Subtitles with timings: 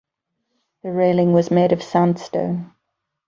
[0.81, 2.73] The railing was made of sandstone.